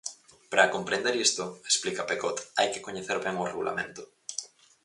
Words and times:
Para 0.51 0.71
comprender 0.75 1.15
isto, 1.27 1.43
explica 1.71 2.07
Pecot, 2.09 2.37
hai 2.57 2.67
que 2.73 2.83
coñecer 2.87 3.17
ben 3.25 3.35
o 3.41 3.47
regulamento. 3.51 4.01